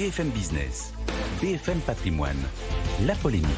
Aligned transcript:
BFM 0.00 0.30
Business, 0.30 0.94
BFM 1.42 1.78
Patrimoine, 1.80 2.38
la 3.04 3.14
polémique. 3.14 3.50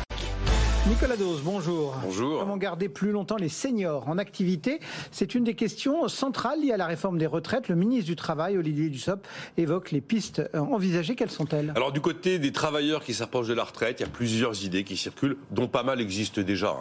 Nicolas 0.89 1.17
Dose, 1.17 1.41
bonjour. 1.41 1.95
Bonjour. 2.03 2.41
Comment 2.41 2.57
garder 2.57 2.89
plus 2.89 3.13
longtemps 3.13 3.37
les 3.37 3.49
seniors 3.49 4.09
en 4.09 4.19
activité? 4.19 4.81
C'est 5.13 5.37
une 5.37 5.45
des 5.45 5.55
questions 5.55 6.09
centrales 6.09 6.61
liées 6.61 6.73
à 6.73 6.77
la 6.77 6.87
réforme 6.87 7.17
des 7.17 7.29
retraites. 7.29 7.69
Le 7.69 7.77
ministre 7.77 8.07
du 8.07 8.17
Travail, 8.17 8.59
Olivier 8.59 8.89
Dussopt, 8.89 9.25
évoque 9.57 9.93
les 9.93 10.01
pistes 10.01 10.43
envisagées. 10.53 11.15
Quelles 11.15 11.31
sont-elles? 11.31 11.73
Alors 11.77 11.93
du 11.93 12.01
côté 12.01 12.41
des 12.41 12.51
travailleurs 12.51 13.05
qui 13.05 13.15
s'approchent 13.15 13.47
de 13.47 13.55
la 13.55 13.63
retraite, 13.63 14.01
il 14.01 14.03
y 14.03 14.07
a 14.07 14.11
plusieurs 14.11 14.65
idées 14.65 14.83
qui 14.83 14.97
circulent, 14.97 15.37
dont 15.53 15.69
pas 15.69 15.85
mal 15.85 16.01
existent 16.01 16.43
déjà. 16.43 16.75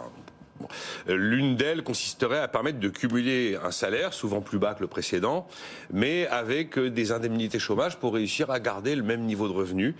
Hein. 0.64 1.14
L'une 1.14 1.56
d'elles 1.56 1.82
consisterait 1.82 2.40
à 2.40 2.48
permettre 2.48 2.78
de 2.78 2.88
cumuler 2.88 3.58
un 3.62 3.70
salaire, 3.70 4.12
souvent 4.12 4.40
plus 4.40 4.58
bas 4.58 4.74
que 4.74 4.80
le 4.80 4.86
précédent, 4.86 5.46
mais 5.92 6.26
avec 6.28 6.78
des 6.78 7.12
indemnités 7.12 7.58
chômage 7.58 7.96
pour 7.96 8.14
réussir 8.14 8.50
à 8.50 8.60
garder 8.60 8.94
le 8.94 9.02
même 9.02 9.22
niveau 9.22 9.48
de 9.48 9.52
revenu. 9.52 9.94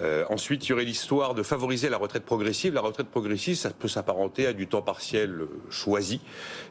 Euh, 0.00 0.24
ensuite, 0.28 0.66
il 0.66 0.70
y 0.70 0.72
aurait 0.72 0.84
l'histoire 0.84 1.34
de 1.34 1.42
favoriser 1.42 1.88
la 1.88 1.98
retraite 1.98 2.24
progressive. 2.24 2.74
La 2.74 2.80
retraite 2.80 3.08
progressive, 3.08 3.56
ça 3.56 3.70
peut 3.70 3.88
s'apparenter 3.88 4.46
à 4.46 4.52
du 4.52 4.66
temps 4.66 4.82
partiel 4.82 5.46
choisi, 5.70 6.20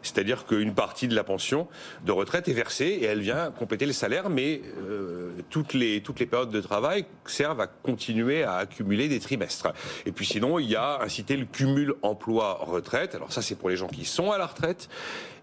c'est-à-dire 0.01 0.45
qu'une 0.45 0.73
partie 0.73 1.07
de 1.07 1.15
la 1.15 1.23
pension 1.23 1.67
de 2.05 2.11
retraite 2.11 2.47
est 2.47 2.53
versée 2.53 2.99
et 3.01 3.05
elle 3.05 3.21
vient 3.21 3.51
compléter 3.51 3.85
le 3.85 3.93
salaire, 3.93 4.29
mais 4.29 4.61
euh, 4.87 5.20
toutes, 5.49 5.73
les, 5.73 6.01
toutes 6.01 6.19
les 6.19 6.25
périodes 6.25 6.51
de 6.51 6.61
travail 6.61 7.05
servent 7.25 7.61
à 7.61 7.67
continuer 7.67 8.43
à 8.43 8.55
accumuler 8.55 9.07
des 9.07 9.19
trimestres. 9.19 9.69
Et 10.05 10.11
puis 10.11 10.25
sinon, 10.25 10.59
il 10.59 10.69
y 10.69 10.75
a 10.75 11.01
incité 11.01 11.37
le 11.37 11.45
cumul 11.45 11.93
emploi-retraite. 12.01 13.15
Alors 13.15 13.31
ça, 13.31 13.41
c'est 13.41 13.55
pour 13.55 13.69
les 13.69 13.77
gens 13.77 13.87
qui 13.87 14.05
sont 14.05 14.31
à 14.31 14.37
la 14.37 14.47
retraite 14.47 14.89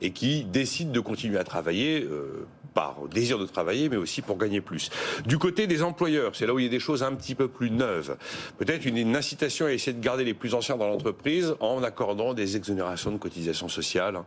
et 0.00 0.12
qui 0.12 0.44
décident 0.44 0.92
de 0.92 1.00
continuer 1.00 1.38
à 1.38 1.44
travailler 1.44 2.02
euh, 2.02 2.46
par 2.74 3.08
désir 3.12 3.40
de 3.40 3.46
travailler, 3.46 3.88
mais 3.88 3.96
aussi 3.96 4.22
pour 4.22 4.38
gagner 4.38 4.60
plus. 4.60 4.90
Du 5.26 5.36
côté 5.36 5.66
des 5.66 5.82
employeurs, 5.82 6.36
c'est 6.36 6.46
là 6.46 6.54
où 6.54 6.60
il 6.60 6.64
y 6.64 6.68
a 6.68 6.70
des 6.70 6.78
choses 6.78 7.02
un 7.02 7.12
petit 7.12 7.34
peu 7.34 7.48
plus 7.48 7.72
neuves. 7.72 8.16
Peut-être 8.56 8.84
une, 8.84 9.16
incitation 9.16 9.66
à 9.66 9.72
essayer 9.72 9.92
de 9.92 10.00
garder 10.00 10.22
les 10.22 10.34
plus 10.34 10.54
anciens 10.54 10.76
dans 10.76 10.86
l'entreprise 10.86 11.56
en 11.58 11.82
accordant 11.82 12.34
des 12.34 12.56
exonérations 12.56 13.10
de 13.10 13.16
cotisations 13.16 13.68
sociales. 13.68 14.20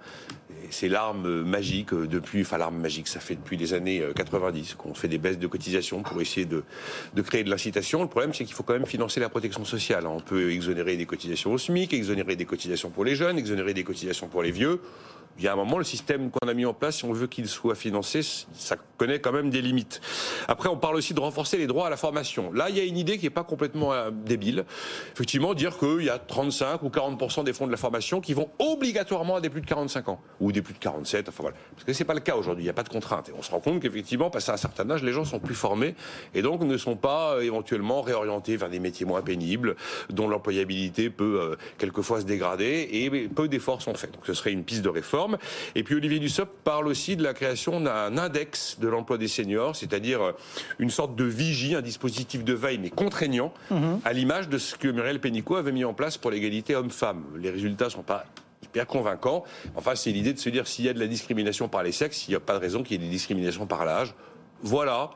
C'est 0.71 0.87
l'arme 0.87 1.43
magique 1.43 1.93
depuis, 1.93 2.41
enfin 2.41 2.57
l'arme 2.57 2.77
magique, 2.77 3.07
ça 3.07 3.19
fait 3.19 3.35
depuis 3.35 3.57
les 3.57 3.73
années 3.73 4.03
90 4.15 4.71
euh, 4.71 4.75
qu'on 4.77 4.93
fait 4.93 5.07
des 5.07 5.17
baisses 5.17 5.37
de 5.37 5.47
cotisations 5.47 6.01
pour 6.01 6.21
essayer 6.21 6.45
de, 6.45 6.63
de 7.13 7.21
créer 7.21 7.43
de 7.43 7.49
l'incitation. 7.49 8.01
Le 8.01 8.07
problème, 8.07 8.33
c'est 8.33 8.45
qu'il 8.45 8.53
faut 8.53 8.63
quand 8.63 8.73
même 8.73 8.85
financer 8.85 9.19
la 9.19 9.29
protection 9.29 9.65
sociale. 9.65 10.07
On 10.07 10.21
peut 10.21 10.51
exonérer 10.51 10.97
des 10.97 11.05
cotisations 11.05 11.53
au 11.53 11.57
SMIC, 11.57 11.93
exonérer 11.93 12.35
des 12.35 12.45
cotisations 12.45 12.89
pour 12.89 13.05
les 13.05 13.15
jeunes, 13.15 13.37
exonérer 13.37 13.73
des 13.73 13.83
cotisations 13.83 14.27
pour 14.27 14.41
les 14.43 14.51
vieux 14.51 14.81
il 15.37 15.45
y 15.45 15.47
a 15.47 15.53
un 15.53 15.55
moment, 15.55 15.77
le 15.77 15.83
système 15.83 16.29
qu'on 16.29 16.47
a 16.47 16.53
mis 16.53 16.65
en 16.65 16.73
place, 16.73 16.97
si 16.97 17.05
on 17.05 17.13
veut 17.13 17.27
qu'il 17.27 17.47
soit 17.47 17.75
financé, 17.75 18.21
ça 18.53 18.75
connaît 18.97 19.19
quand 19.19 19.31
même 19.31 19.49
des 19.49 19.61
limites. 19.61 20.01
Après, 20.47 20.69
on 20.69 20.77
parle 20.77 20.95
aussi 20.95 21.13
de 21.13 21.19
renforcer 21.19 21.57
les 21.57 21.67
droits 21.67 21.87
à 21.87 21.89
la 21.89 21.97
formation. 21.97 22.51
Là, 22.53 22.69
il 22.69 22.77
y 22.77 22.79
a 22.79 22.83
une 22.83 22.97
idée 22.97 23.17
qui 23.17 23.25
n'est 23.25 23.31
pas 23.31 23.43
complètement 23.43 23.93
euh, 23.93 24.11
débile. 24.11 24.65
Effectivement, 25.13 25.53
dire 25.53 25.77
qu'il 25.77 26.03
y 26.03 26.09
a 26.09 26.19
35 26.19 26.83
ou 26.83 26.89
40% 26.89 27.43
des 27.43 27.53
fonds 27.53 27.65
de 27.65 27.71
la 27.71 27.77
formation 27.77 28.21
qui 28.21 28.33
vont 28.33 28.49
obligatoirement 28.59 29.37
à 29.37 29.41
des 29.41 29.49
plus 29.49 29.61
de 29.61 29.65
45 29.65 30.09
ans 30.09 30.21
ou 30.39 30.51
des 30.51 30.61
plus 30.61 30.73
de 30.73 30.79
47. 30.79 31.29
Enfin 31.29 31.41
voilà, 31.41 31.57
parce 31.73 31.85
que 31.85 31.93
c'est 31.93 32.05
pas 32.05 32.13
le 32.13 32.19
cas 32.19 32.35
aujourd'hui. 32.35 32.63
Il 32.63 32.67
n'y 32.67 32.69
a 32.69 32.73
pas 32.73 32.83
de 32.83 32.89
contrainte. 32.89 33.29
Et 33.29 33.33
on 33.37 33.41
se 33.41 33.51
rend 33.51 33.59
compte 33.59 33.81
qu'effectivement, 33.81 34.29
passé 34.29 34.51
un 34.51 34.57
certain 34.57 34.89
âge, 34.91 35.03
les 35.03 35.13
gens 35.13 35.25
sont 35.25 35.39
plus 35.39 35.55
formés 35.55 35.95
et 36.35 36.41
donc 36.41 36.61
ne 36.61 36.77
sont 36.77 36.95
pas 36.95 37.35
euh, 37.35 37.41
éventuellement 37.41 38.01
réorientés 38.01 38.57
vers 38.57 38.69
des 38.69 38.79
métiers 38.79 39.05
moins 39.05 39.21
pénibles, 39.21 39.75
dont 40.09 40.27
l'employabilité 40.27 41.09
peut 41.09 41.39
euh, 41.41 41.55
quelquefois 41.77 42.21
se 42.21 42.25
dégrader 42.25 42.89
et 42.91 43.09
peu 43.27 43.47
d'efforts 43.47 43.81
sont 43.81 43.93
faits. 43.93 44.11
Donc 44.11 44.25
ce 44.25 44.33
serait 44.33 44.51
une 44.51 44.63
piste 44.63 44.81
de 44.81 44.89
réforme. 44.89 45.20
Et 45.75 45.83
puis 45.83 45.95
Olivier 45.95 46.19
Dussopt 46.19 46.51
parle 46.63 46.87
aussi 46.87 47.15
de 47.15 47.23
la 47.23 47.33
création 47.33 47.81
d'un 47.81 48.17
index 48.17 48.79
de 48.79 48.87
l'emploi 48.87 49.17
des 49.17 49.27
seniors, 49.27 49.75
c'est-à-dire 49.75 50.21
euh, 50.21 50.31
une 50.79 50.89
sorte 50.89 51.15
de 51.15 51.23
vigie, 51.23 51.75
un 51.75 51.81
dispositif 51.81 52.43
de 52.43 52.53
veille 52.53 52.77
mais 52.77 52.89
contraignant, 52.89 53.53
mhm. 53.69 53.99
à 54.05 54.13
l'image 54.13 54.49
de 54.49 54.57
ce 54.57 54.75
que 54.75 54.87
Muriel 54.87 55.19
Pénicaud 55.19 55.55
avait 55.55 55.71
mis 55.71 55.85
en 55.85 55.93
place 55.93 56.17
pour 56.17 56.31
l'égalité 56.31 56.75
homme-femme. 56.75 57.23
Les 57.37 57.49
résultats 57.49 57.89
sont 57.89 58.03
pas 58.03 58.25
hyper 58.63 58.87
convaincants. 58.87 59.43
Enfin, 59.75 59.95
c'est 59.95 60.11
l'idée 60.11 60.33
de 60.33 60.39
se 60.39 60.49
dire 60.49 60.67
s'il 60.67 60.85
y 60.85 60.89
a 60.89 60.93
de 60.93 60.99
la 60.99 61.07
discrimination 61.07 61.67
par 61.67 61.83
les 61.83 61.91
sexes, 61.91 62.27
il 62.27 62.31
n'y 62.31 62.35
a 62.35 62.39
pas 62.39 62.53
de 62.53 62.59
raison 62.59 62.83
qu'il 62.83 62.93
y 62.99 63.03
ait 63.03 63.07
des 63.07 63.11
discriminations 63.11 63.65
par 63.65 63.85
l'âge. 63.85 64.13
Voilà 64.63 65.11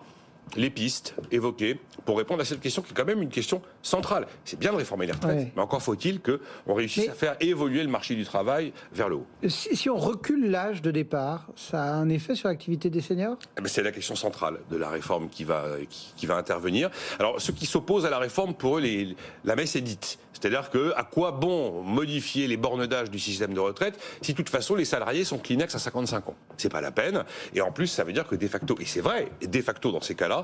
les 0.55 0.69
pistes 0.69 1.15
évoquées 1.31 1.79
pour 2.05 2.17
répondre 2.17 2.41
à 2.41 2.45
cette 2.45 2.61
question 2.61 2.81
qui 2.81 2.91
est 2.91 2.95
quand 2.95 3.05
même 3.05 3.21
une 3.21 3.29
question 3.29 3.61
centrale. 3.81 4.27
C'est 4.43 4.59
bien 4.59 4.71
de 4.71 4.77
réformer 4.77 5.05
les 5.05 5.11
retraites, 5.11 5.51
mais 5.55 5.61
encore 5.61 5.81
faut-il 5.81 6.21
qu'on 6.21 6.73
réussisse 6.73 7.09
à 7.09 7.13
faire 7.13 7.35
évoluer 7.39 7.83
le 7.83 7.89
marché 7.89 8.15
du 8.15 8.25
travail 8.25 8.73
vers 8.93 9.09
le 9.09 9.15
haut. 9.15 9.27
Si, 9.47 9.89
on 9.89 9.97
recule 9.97 10.49
l'âge 10.49 10.81
de 10.81 10.91
départ, 10.91 11.47
ça 11.55 11.83
a 11.83 11.91
un 11.91 12.09
effet 12.09 12.35
sur 12.35 12.47
l'activité 12.47 12.89
des 12.89 13.01
seniors? 13.01 13.37
Eh 13.57 13.61
ben, 13.61 13.67
C'est 13.67 13.83
la 13.83 13.91
question 13.91 14.15
centrale 14.15 14.59
de 14.69 14.77
la 14.77 14.89
réforme 14.89 15.29
qui 15.29 15.43
va, 15.43 15.65
qui, 15.89 16.25
va 16.25 16.35
intervenir. 16.35 16.89
Alors, 17.19 17.41
ceux 17.41 17.53
qui 17.53 17.65
s'opposent 17.65 18.05
à 18.05 18.09
la 18.09 18.19
réforme, 18.19 18.53
pour 18.53 18.77
eux, 18.77 18.81
les, 18.81 19.15
la 19.43 19.55
messe 19.55 19.75
est 19.75 19.81
dite. 19.81 20.19
C'est-à-dire 20.33 20.69
que 20.69 20.93
à 20.97 21.03
quoi 21.03 21.31
bon 21.31 21.81
modifier 21.81 22.47
les 22.47 22.57
bornes 22.57 22.85
d'âge 22.87 23.09
du 23.09 23.19
système 23.19 23.53
de 23.53 23.59
retraite 23.59 23.97
si 24.21 24.33
de 24.33 24.37
toute 24.37 24.49
façon 24.49 24.75
les 24.75 24.83
salariés 24.83 25.23
sont 25.23 25.37
Kleenex 25.37 25.73
à 25.73 25.79
55 25.79 26.27
ans? 26.27 26.35
C'est 26.57 26.71
pas 26.71 26.81
la 26.81 26.91
peine. 26.91 27.23
Et 27.53 27.61
en 27.61 27.71
plus, 27.71 27.87
ça 27.87 28.03
veut 28.03 28.11
dire 28.11 28.27
que 28.27 28.35
de 28.35 28.47
facto, 28.47 28.75
et 28.79 28.85
c'est 28.85 28.99
vrai, 28.99 29.31
de 29.41 29.61
facto 29.61 29.93
dans 29.93 30.01
ces 30.01 30.13
cas-là, 30.13 30.34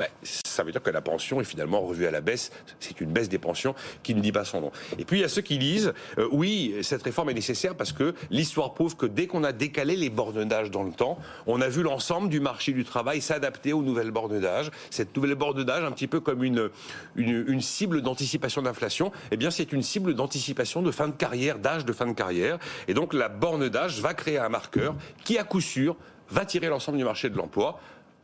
ben, 0.00 0.08
ça 0.22 0.62
veut 0.62 0.72
dire 0.72 0.82
que 0.82 0.88
la 0.88 1.02
pension 1.02 1.42
est 1.42 1.44
finalement 1.44 1.82
revue 1.82 2.06
à 2.06 2.10
la 2.10 2.22
baisse. 2.22 2.52
C'est 2.78 3.02
une 3.02 3.12
baisse 3.12 3.28
des 3.28 3.38
pensions 3.38 3.74
qui 4.02 4.14
ne 4.14 4.22
dit 4.22 4.32
pas 4.32 4.46
son 4.46 4.62
nom. 4.62 4.72
Et 4.98 5.04
puis 5.04 5.18
il 5.18 5.20
y 5.20 5.24
a 5.24 5.28
ceux 5.28 5.42
qui 5.42 5.58
disent 5.58 5.92
euh, 6.16 6.26
oui, 6.32 6.74
cette 6.80 7.02
réforme 7.02 7.28
est 7.28 7.34
nécessaire 7.34 7.74
parce 7.74 7.92
que 7.92 8.14
l'histoire 8.30 8.72
prouve 8.72 8.96
que 8.96 9.04
dès 9.04 9.26
qu'on 9.26 9.44
a 9.44 9.52
décalé 9.52 9.96
les 9.96 10.08
bornes 10.08 10.46
d'âge 10.46 10.70
dans 10.70 10.84
le 10.84 10.92
temps, 10.92 11.18
on 11.46 11.60
a 11.60 11.68
vu 11.68 11.82
l'ensemble 11.82 12.30
du 12.30 12.40
marché 12.40 12.72
du 12.72 12.82
travail 12.82 13.20
s'adapter 13.20 13.74
aux 13.74 13.82
nouvelles 13.82 14.10
bornes 14.10 14.40
d'âge. 14.40 14.70
Cette 14.88 15.14
nouvelle 15.14 15.34
borne 15.34 15.64
d'âge, 15.64 15.84
un 15.84 15.92
petit 15.92 16.06
peu 16.06 16.20
comme 16.20 16.44
une, 16.44 16.70
une, 17.16 17.44
une 17.46 17.60
cible 17.60 18.00
d'anticipation 18.00 18.62
d'inflation, 18.62 19.12
eh 19.32 19.36
bien 19.36 19.50
c'est 19.50 19.70
une 19.70 19.82
cible 19.82 20.14
d'anticipation 20.14 20.80
de 20.80 20.90
fin 20.90 21.08
de 21.08 21.12
carrière, 21.12 21.58
d'âge 21.58 21.84
de 21.84 21.92
fin 21.92 22.06
de 22.06 22.14
carrière. 22.14 22.58
Et 22.88 22.94
donc 22.94 23.12
la 23.12 23.28
borne 23.28 23.68
d'âge 23.68 24.00
va 24.00 24.14
créer 24.14 24.38
un 24.38 24.48
marqueur 24.48 24.94
qui, 25.24 25.36
à 25.36 25.44
coup 25.44 25.60
sûr, 25.60 25.94
va 26.30 26.46
tirer 26.46 26.68
l'ensemble 26.68 26.96
du 26.96 27.04
marché 27.04 27.28
de 27.28 27.36
l'emploi 27.36 27.78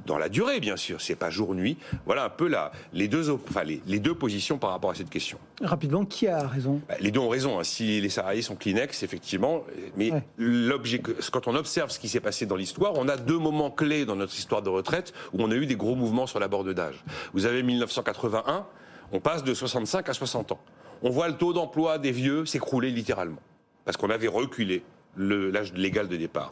dans 0.04 0.18
la 0.18 0.28
durée, 0.28 0.60
bien 0.60 0.76
sûr. 0.76 1.00
C'est 1.00 1.16
pas 1.16 1.30
jour-nuit. 1.30 1.76
Voilà 2.04 2.24
un 2.24 2.28
peu 2.28 2.48
la, 2.48 2.72
les, 2.92 3.08
deux, 3.08 3.30
enfin, 3.30 3.62
les, 3.64 3.98
deux 3.98 4.14
positions 4.14 4.58
par 4.58 4.70
rapport 4.70 4.90
à 4.90 4.94
cette 4.94 5.10
question. 5.10 5.38
Rapidement, 5.62 6.04
qui 6.04 6.28
a 6.28 6.46
raison? 6.46 6.80
Bah, 6.88 6.94
Les 7.00 7.10
deux 7.10 7.20
ont 7.20 7.28
raison. 7.28 7.58
Hein. 7.58 7.64
Si 7.64 8.00
les 8.00 8.08
salariés 8.08 8.42
sont 8.42 8.56
Kleenex, 8.56 9.02
effectivement. 9.02 9.64
Mais 9.96 10.10
l'objet, 10.36 11.00
quand 11.00 11.48
on 11.48 11.54
observe 11.54 11.90
ce 11.90 11.98
qui 11.98 12.08
s'est 12.08 12.20
passé 12.20 12.46
dans 12.46 12.56
l'histoire, 12.56 12.92
on 12.96 13.08
a 13.08 13.16
deux 13.16 13.38
moments 13.38 13.70
clés 13.70 14.04
dans 14.04 14.16
notre 14.16 14.34
histoire 14.34 14.62
de 14.62 14.68
retraite 14.68 15.12
où 15.32 15.42
on 15.42 15.50
a 15.50 15.54
eu 15.54 15.66
des 15.66 15.76
gros 15.76 15.94
mouvements 15.96 16.26
sur 16.26 16.38
la 16.38 16.48
borde 16.48 16.72
d'âge. 16.72 17.02
Vous 17.32 17.46
avez 17.46 17.62
1981, 17.62 18.66
on 19.12 19.20
passe 19.20 19.44
de 19.44 19.54
65 19.54 20.08
à 20.08 20.12
60 20.12 20.52
ans. 20.52 20.60
On 21.02 21.10
voit 21.10 21.28
le 21.28 21.36
taux 21.36 21.52
d'emploi 21.52 21.98
des 21.98 22.12
vieux 22.12 22.46
s'écrouler 22.46 22.90
littéralement. 22.90 23.40
Parce 23.84 23.96
qu'on 23.96 24.10
avait 24.10 24.28
reculé 24.28 24.82
l'âge 25.16 25.72
légal 25.74 26.08
de 26.08 26.16
départ. 26.16 26.50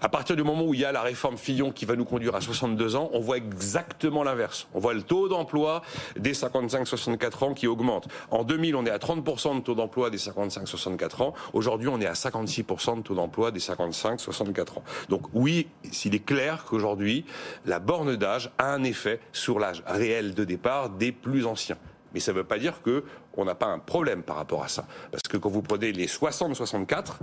À 0.00 0.08
partir 0.08 0.36
du 0.36 0.42
moment 0.42 0.64
où 0.64 0.74
il 0.74 0.80
y 0.80 0.84
a 0.84 0.92
la 0.92 1.02
réforme 1.02 1.36
Fillon 1.36 1.72
qui 1.72 1.84
va 1.84 1.96
nous 1.96 2.04
conduire 2.04 2.34
à 2.34 2.40
62 2.40 2.96
ans, 2.96 3.10
on 3.12 3.20
voit 3.20 3.36
exactement 3.36 4.22
l'inverse. 4.22 4.68
On 4.74 4.80
voit 4.80 4.94
le 4.94 5.02
taux 5.02 5.28
d'emploi 5.28 5.82
des 6.16 6.32
55-64 6.32 7.44
ans 7.44 7.54
qui 7.54 7.66
augmente. 7.66 8.08
En 8.30 8.44
2000, 8.44 8.76
on 8.76 8.86
est 8.86 8.90
à 8.90 8.98
30% 8.98 9.56
de 9.56 9.60
taux 9.60 9.74
d'emploi 9.74 10.10
des 10.10 10.18
55-64 10.18 11.22
ans. 11.22 11.34
Aujourd'hui, 11.52 11.88
on 11.88 12.00
est 12.00 12.06
à 12.06 12.12
56% 12.12 12.98
de 12.98 13.02
taux 13.02 13.14
d'emploi 13.14 13.50
des 13.50 13.60
55-64 13.60 14.78
ans. 14.78 14.84
Donc 15.08 15.22
oui, 15.32 15.68
s'il 15.90 16.14
est 16.14 16.24
clair 16.24 16.64
qu'aujourd'hui, 16.64 17.24
la 17.64 17.78
borne 17.78 18.16
d'âge 18.16 18.50
a 18.58 18.72
un 18.72 18.82
effet 18.84 19.20
sur 19.32 19.58
l'âge 19.58 19.82
réel 19.86 20.34
de 20.34 20.44
départ 20.44 20.90
des 20.90 21.12
plus 21.12 21.46
anciens. 21.46 21.78
Mais 22.14 22.20
ça 22.20 22.32
ne 22.32 22.38
veut 22.38 22.44
pas 22.44 22.58
dire 22.58 22.80
qu'on 22.82 23.44
n'a 23.44 23.54
pas 23.54 23.66
un 23.66 23.78
problème 23.78 24.22
par 24.22 24.36
rapport 24.36 24.62
à 24.62 24.68
ça. 24.68 24.86
Parce 25.10 25.22
que 25.28 25.36
quand 25.36 25.50
vous 25.50 25.62
prenez 25.62 25.92
les 25.92 26.06
60-64, 26.06 27.18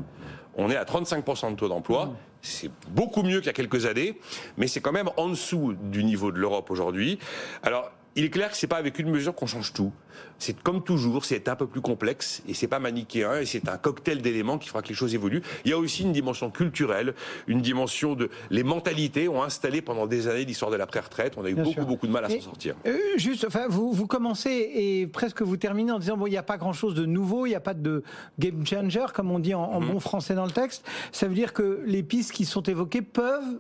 on 0.56 0.70
est 0.70 0.76
à 0.76 0.84
35% 0.84 1.52
de 1.52 1.56
taux 1.56 1.70
d'emploi. 1.70 2.06
Mmh. 2.06 2.16
C'est 2.42 2.72
beaucoup 2.90 3.24
mieux 3.24 3.40
qu'il 3.40 3.48
y 3.48 3.50
a 3.50 3.54
quelques 3.54 3.86
années, 3.86 4.20
mais 4.58 4.68
c'est 4.68 4.82
quand 4.82 4.92
même 4.92 5.10
en 5.18 5.30
dessous 5.30 5.74
du 5.74 6.04
niveau 6.04 6.32
de 6.32 6.38
l'Europe 6.38 6.70
aujourd'hui. 6.70 7.20
Alors, 7.64 7.92
il 8.16 8.24
est 8.24 8.30
clair 8.30 8.52
que 8.52 8.58
c'est 8.58 8.68
pas 8.68 8.78
avec 8.78 9.00
une 9.00 9.10
mesure 9.10 9.34
qu'on 9.34 9.48
change 9.48 9.74
tout. 9.74 9.92
C'est 10.38 10.62
comme 10.62 10.84
toujours, 10.84 11.26
c'est 11.26 11.48
un 11.48 11.56
peu 11.56 11.66
plus 11.68 11.82
complexe 11.82 12.44
et 12.48 12.54
c'est 12.54 12.68
pas 12.68 12.80
manichéen 12.80 13.40
et 13.40 13.46
c'est 13.46 13.68
un 13.68 13.78
cocktail 13.78 14.22
d'éléments 14.22 14.58
qui 14.58 14.70
fera 14.70 14.82
que 14.82 14.90
les 14.90 14.94
choses 14.94 15.16
évoluent. 15.16 15.42
Il 15.66 15.72
y 15.72 15.74
a 15.74 15.78
aussi 15.78 16.04
une 16.04 16.12
dimension 16.12 16.52
culturelle, 16.52 17.14
une 17.48 17.62
dimension 17.62 18.14
de 18.14 18.30
les 18.52 18.64
mentalités 18.64 19.28
ont 19.28 19.42
installé 19.42 19.82
pendant 19.82 20.06
des 20.06 20.28
années 20.28 20.46
l'histoire 20.46 20.70
de 20.70 20.76
la 20.76 20.86
retraite 20.86 21.34
On 21.38 21.46
a 21.46 21.50
eu 21.50 21.56
beaucoup 21.56 21.86
beaucoup 21.86 22.08
de 22.08 22.12
mal 22.12 22.26
à 22.26 22.30
s'en 22.30 22.42
sortir. 22.42 22.76
Euh, 22.86 22.98
juste, 23.18 23.46
enfin, 23.48 23.68
vous, 23.68 23.92
vous 23.94 24.08
commencez 24.08 24.72
et 24.74 25.08
presque 25.08 25.42
vous 25.42 25.58
terminez 25.58 25.92
en 25.92 26.00
disant 26.00 26.18
bon, 26.18 26.28
il 26.28 26.32
n'y 26.32 26.38
a 26.38 26.44
pas 26.44 26.58
grand 26.58 26.74
chose 26.74 26.94
de 26.94 27.06
nouveau, 27.06 27.46
il 27.46 27.50
n'y 27.50 27.56
a 27.56 27.62
pas 27.62 27.74
de 27.74 28.04
game 28.38 28.66
changer 28.66 29.06
comme 29.14 29.32
on 29.32 29.40
dit 29.40 29.54
en, 29.54 29.80
mhm. 29.80 29.94
bon 29.94 30.00
français 30.00 30.36
dans 30.36 30.46
le 30.46 30.52
texte. 30.52 30.86
Ça 31.12 31.28
veut 31.28 31.36
dire 31.36 31.54
que 31.54 31.82
les 31.86 32.04
pistes 32.04 32.32
qui 32.32 32.46
sont 32.46 32.64
évoquées 32.64 33.02
peuvent 33.02 33.60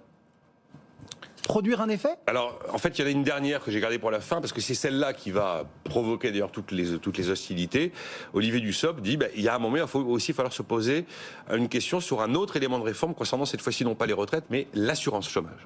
produire 1.44 1.82
un 1.82 1.90
effet? 1.90 2.16
Alors, 2.28 2.58
en 2.74 2.78
fait, 2.78 2.98
il 2.98 3.02
y 3.02 3.04
en 3.04 3.08
a 3.08 3.12
une 3.12 3.24
dernière 3.24 3.64
que 3.64 3.72
j'ai 3.72 3.80
gardée 3.80 4.00
pour 4.00 4.12
la 4.12 4.22
fin, 4.22 4.42
parce 4.42 4.54
que 4.54 4.62
c'est 4.62 4.74
celle-là 4.74 5.14
qui 5.14 5.32
va 5.32 5.66
provoquer 5.84 6.32
d'ailleurs 6.32 6.52
toutes 6.52 6.72
les, 6.72 6.98
toutes 6.98 7.18
les 7.18 7.30
hostilités. 7.30 7.92
Olivier 8.34 8.60
Dussopt 8.60 9.02
dit, 9.02 9.18
bah, 9.18 9.28
il 9.36 9.42
y 9.42 9.48
a 9.48 9.56
un 9.56 9.60
moment, 9.60 9.78
il 9.78 9.88
faut 9.88 10.00
aussi 10.00 10.34
falloir 10.34 10.54
se 10.54 10.64
poser 10.64 11.06
une 11.54 11.70
question 11.70 12.00
sur 12.00 12.22
un 12.22 12.34
autre 12.34 12.58
élément 12.58 12.80
de 12.80 12.84
réforme 12.84 13.14
concernant 13.14 13.46
cette 13.46 13.62
fois-ci 13.62 13.84
non 13.84 13.96
pas 13.96 14.06
les 14.06 14.14
retraites, 14.14 14.46
mais 14.50 14.68
l'assurance 14.74 15.30
chômage. 15.30 15.64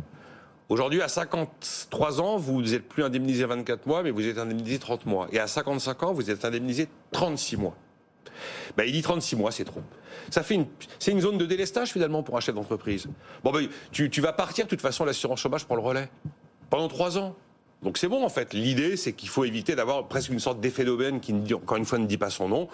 Aujourd'hui, 0.69 1.01
à 1.01 1.07
53 1.07 2.19
ans, 2.19 2.37
vous 2.37 2.61
n'êtes 2.61 2.89
plus 2.89 3.03
indemnisé 3.03 3.45
24 3.45 3.85
mois, 3.85 4.03
mais 4.03 4.11
vous 4.11 4.27
êtes 4.27 4.37
indemnisé 4.37 4.79
30 4.79 5.05
mois. 5.05 5.27
Et 5.31 5.39
à 5.39 5.47
55 5.47 6.03
ans, 6.03 6.13
vous 6.13 6.29
êtes 6.29 6.43
indemnisé 6.43 6.89
36 7.11 7.55
mois. 7.55 7.75
Ben, 8.75 8.83
il 8.85 8.91
dit 8.91 9.01
36 9.01 9.35
mois, 9.35 9.51
c'est 9.51 9.65
trop. 9.65 9.81
Ça 10.29 10.43
fait 10.43 10.55
une, 10.55 10.65
c'est 10.99 11.11
une 11.11 11.21
zone 11.21 11.37
de 11.37 11.45
délestage 11.45 11.91
finalement 11.91 12.23
pour 12.23 12.37
un 12.37 12.39
chef 12.39 12.55
d'entreprise. 12.55 13.07
Bon, 13.43 13.51
ben, 13.51 13.67
tu, 13.91 14.21
vas 14.21 14.33
partir, 14.33 14.65
de 14.65 14.69
toute 14.69 14.81
façon, 14.81 15.05
l'assurance 15.05 15.39
chômage 15.39 15.65
prend 15.65 15.75
le 15.75 15.81
relais. 15.81 16.09
Pendant 16.69 16.87
3 16.87 17.17
ans. 17.17 17.35
Donc 17.83 17.99
c'est 17.99 18.07
bon 18.07 18.25
en 18.25 18.29
fait. 18.29 18.53
L'idée, 18.53 18.97
c'est 18.97 19.13
qu'il 19.13 19.29
faut 19.29 19.45
éviter 19.45 19.75
d'avoir 19.75 20.07
presque 20.07 20.31
une 20.31 20.39
sorte 20.39 20.59
d'effet 20.59 20.83
d'aubaine 20.83 21.19
qui, 21.19 21.33
encore 21.53 21.77
une 21.77 21.85
fois, 21.85 21.99
ne 21.99 22.07
dit 22.07 22.17
pas 22.17 22.31
son 22.31 22.49
nom, 22.49 22.67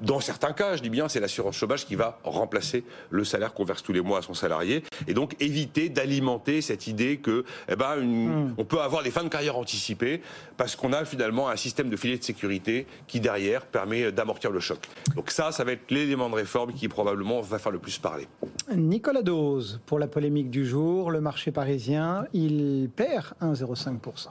dans 0.00 0.20
certains 0.20 0.52
cas, 0.52 0.76
je 0.76 0.82
dis 0.82 0.90
bien, 0.90 1.08
c'est 1.08 1.20
l'assurance 1.20 1.56
chômage 1.56 1.86
qui 1.86 1.94
va 1.94 2.18
remplacer 2.24 2.84
le 3.10 3.24
salaire 3.24 3.52
qu'on 3.52 3.64
verse 3.64 3.82
tous 3.82 3.92
les 3.92 4.00
mois 4.00 4.18
à 4.18 4.22
son 4.22 4.34
salarié. 4.34 4.82
Et 5.06 5.14
donc, 5.14 5.36
éviter 5.40 5.88
d'alimenter 5.88 6.60
cette 6.60 6.86
idée 6.86 7.18
que, 7.18 7.44
eh 7.68 7.76
ben, 7.76 7.96
hmm. 7.96 8.54
on 8.58 8.64
peut 8.64 8.80
avoir 8.80 9.02
des 9.02 9.10
fins 9.10 9.24
de 9.24 9.28
carrière 9.28 9.56
anticipées 9.56 10.22
parce 10.56 10.76
qu'on 10.76 10.92
a 10.92 11.04
finalement 11.04 11.48
un 11.48 11.56
système 11.56 11.90
de 11.90 11.96
filet 11.96 12.18
de 12.18 12.24
sécurité 12.24 12.86
qui, 13.06 13.20
derrière, 13.20 13.66
permet 13.66 14.12
d'amortir 14.12 14.50
le 14.50 14.60
choc. 14.60 14.78
Donc 15.14 15.30
ça, 15.30 15.52
ça 15.52 15.64
va 15.64 15.72
être 15.72 15.90
l'élément 15.90 16.30
de 16.30 16.34
réforme 16.34 16.72
qui, 16.72 16.88
probablement, 16.88 17.40
va 17.40 17.58
faire 17.58 17.72
le 17.72 17.78
plus 17.78 17.98
parler. 17.98 18.26
Nicolas 18.74 19.22
Dose, 19.22 19.80
pour 19.86 19.98
la 19.98 20.08
polémique 20.08 20.50
du 20.50 20.66
jour, 20.66 21.10
le 21.10 21.20
marché 21.20 21.52
parisien, 21.52 22.24
il 22.32 22.88
perd 22.94 23.34
1,05%. 23.40 24.28